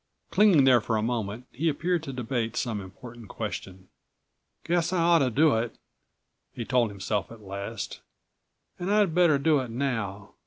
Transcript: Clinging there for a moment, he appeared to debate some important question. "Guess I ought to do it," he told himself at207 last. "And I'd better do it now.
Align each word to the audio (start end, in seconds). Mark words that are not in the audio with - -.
Clinging 0.31 0.63
there 0.63 0.81
for 0.81 0.97
a 0.97 1.03
moment, 1.03 1.45
he 1.51 1.69
appeared 1.69 2.01
to 2.01 2.11
debate 2.11 2.55
some 2.57 2.81
important 2.81 3.27
question. 3.27 3.87
"Guess 4.63 4.91
I 4.91 4.97
ought 4.99 5.19
to 5.19 5.29
do 5.29 5.55
it," 5.55 5.75
he 6.51 6.65
told 6.65 6.89
himself 6.89 7.27
at207 7.29 7.45
last. 7.47 8.01
"And 8.79 8.91
I'd 8.91 9.13
better 9.13 9.37
do 9.37 9.59
it 9.59 9.69
now. 9.69 10.33